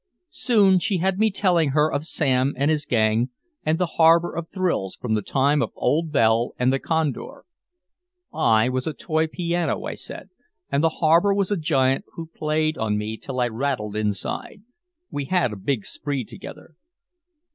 Soon 0.33 0.79
she 0.79 0.97
had 0.97 1.19
me 1.19 1.29
telling 1.29 1.69
her 1.77 1.91
of 1.93 2.07
Sam 2.07 2.55
and 2.57 2.71
his 2.71 2.87
gang 2.87 3.29
and 3.63 3.77
the 3.77 3.85
harbor 4.01 4.35
of 4.35 4.49
thrills, 4.49 4.95
from 4.95 5.13
the 5.13 5.21
time 5.21 5.61
of 5.61 5.69
old 5.75 6.11
Belle 6.11 6.55
and 6.57 6.73
the 6.73 6.79
Condor. 6.79 7.45
"I 8.33 8.67
was 8.67 8.87
a 8.87 8.93
toy 8.93 9.27
piano," 9.27 9.83
I 9.83 9.93
said. 9.93 10.31
"And 10.71 10.83
the 10.83 10.89
harbor 11.05 11.35
was 11.35 11.51
a 11.51 11.55
giant 11.55 12.05
who 12.13 12.25
played 12.25 12.79
on 12.79 12.97
me 12.97 13.15
till 13.15 13.39
I 13.39 13.47
rattled 13.49 13.95
inside. 13.95 14.63
We 15.11 15.25
had 15.25 15.53
a 15.53 15.55
big 15.55 15.85
spree 15.85 16.25
together." 16.25 16.73